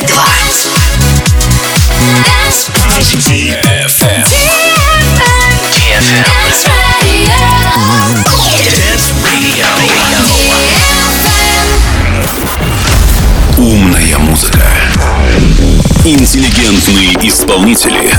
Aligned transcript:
22. 0.00 0.70
DFM. 3.28 4.24
DFM. 5.70 6.24
Dance 8.72 9.12
Radio. 9.22 9.66
Умная 13.56 14.18
музыка. 14.18 14.66
Интеллигентные 16.04 17.12
исполнители. 17.28 18.12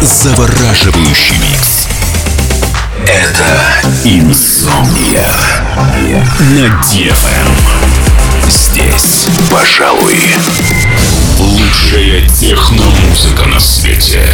Завораживающий 0.00 1.36
микс. 1.38 1.88
Это 3.06 3.64
Инсомния. 4.04 5.32
На 6.38 6.66
DFM. 6.84 7.87
Здесь, 8.48 9.26
пожалуй, 9.50 10.16
лучшая 11.38 12.26
техномузыка 12.28 13.46
на 13.46 13.60
свете. 13.60 14.26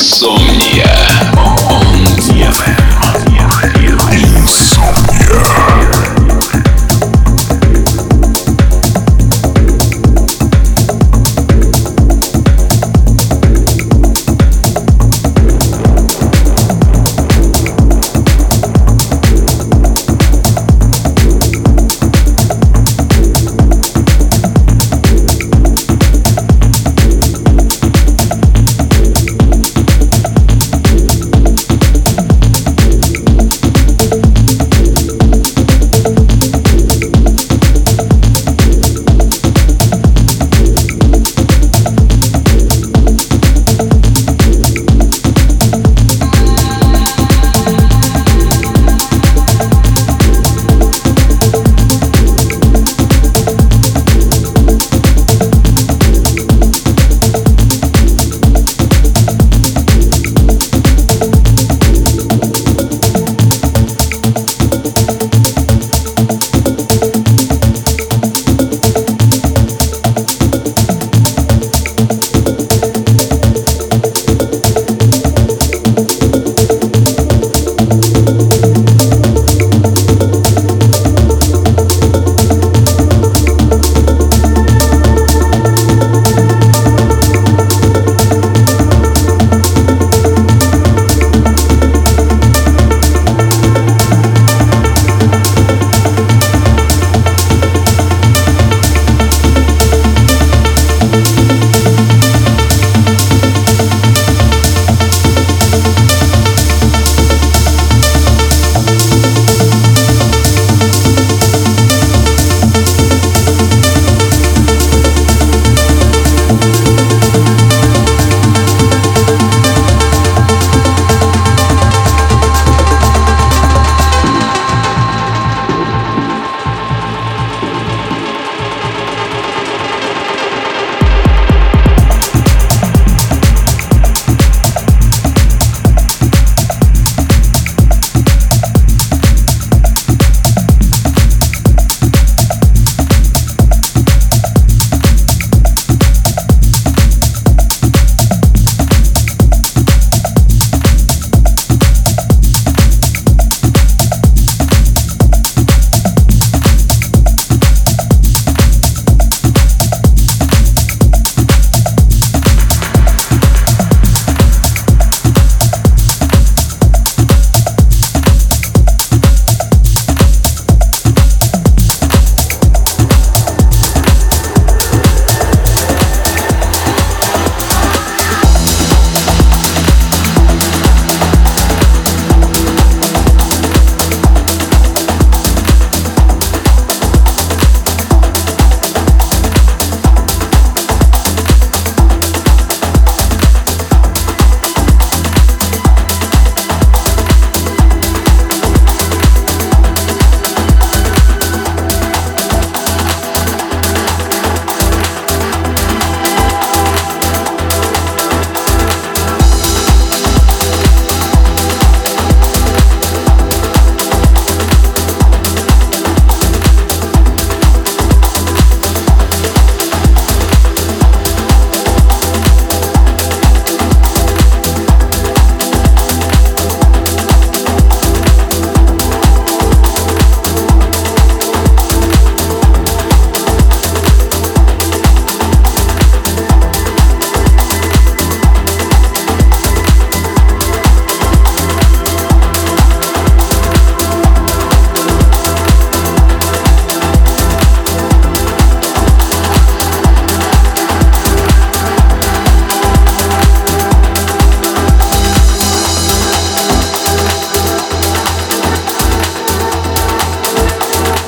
So. 0.00 0.39